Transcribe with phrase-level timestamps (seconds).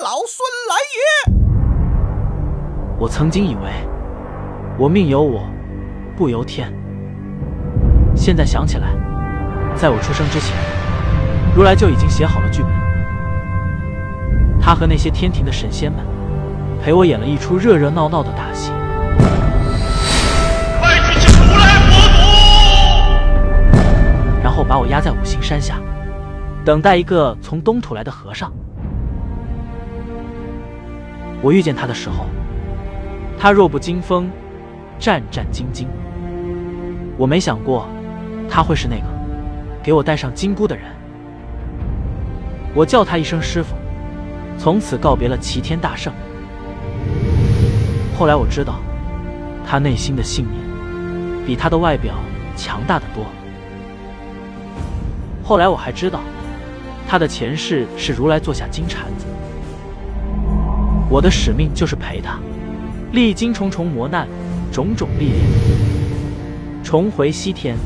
[0.00, 1.34] 老孙来也！
[3.00, 3.62] 我曾经以为
[4.78, 5.42] 我命由我
[6.16, 6.72] 不由天，
[8.14, 8.94] 现在想起来，
[9.74, 10.56] 在我出生之前，
[11.52, 12.70] 如来就已经写好了剧本。
[14.60, 16.00] 他和那些天庭的神仙们
[16.80, 18.70] 陪我演了一出热热闹闹的大戏。
[20.78, 21.90] 快去请如来佛
[23.72, 24.42] 祖！
[24.44, 25.80] 然后把我压在五行山下，
[26.64, 28.52] 等待一个从东土来的和尚。
[31.40, 32.26] 我遇见他的时候，
[33.38, 34.28] 他弱不禁风，
[34.98, 35.86] 战战兢兢。
[37.16, 37.88] 我没想过
[38.50, 39.04] 他会是那个
[39.82, 40.84] 给我戴上金箍的人。
[42.74, 43.76] 我叫他一声师傅，
[44.58, 46.12] 从此告别了齐天大圣。
[48.18, 48.80] 后来我知道，
[49.64, 50.60] 他内心的信念
[51.46, 52.14] 比他的外表
[52.56, 53.24] 强大的多。
[55.44, 56.20] 后来我还知道，
[57.08, 59.26] 他的前世是如来座下金蝉子。
[61.10, 62.38] 我的使命就是陪他，
[63.12, 64.28] 历经重重磨难，
[64.70, 65.40] 种种历练，
[66.84, 67.76] 重回西天。